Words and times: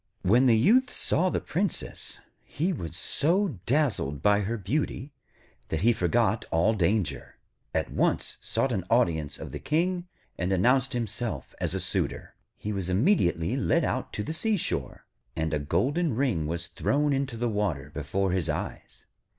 When 0.23 0.47
the 0.47 0.57
Youth 0.57 0.89
saw 0.89 1.29
the 1.29 1.39
Princess, 1.39 2.19
he 2.43 2.73
was 2.73 2.97
so 2.97 3.59
dazzled 3.67 4.23
by 4.23 4.39
her 4.39 4.57
beauty 4.57 5.13
that 5.67 5.81
he 5.81 5.93
forgot 5.93 6.43
all 6.49 6.73
danger, 6.73 7.35
at 7.71 7.91
once 7.91 8.39
sought 8.41 8.71
an 8.71 8.83
audience 8.89 9.37
of 9.37 9.51
the 9.51 9.59
King, 9.59 10.07
and 10.39 10.51
announced 10.51 10.93
himself 10.93 11.53
as 11.61 11.75
a 11.75 11.79
suitor. 11.79 12.33
He 12.57 12.73
was 12.73 12.89
immediately 12.89 13.55
led 13.55 13.85
out 13.85 14.11
to 14.13 14.23
the 14.23 14.33
seashore, 14.33 15.05
and 15.35 15.53
a 15.53 15.59
golden 15.59 16.15
ring 16.15 16.47
was 16.47 16.65
thrown 16.65 17.13
into 17.13 17.37
the 17.37 17.47
water 17.47 17.91
before 17.93 18.31
his 18.31 18.49
eyes. 18.49 19.05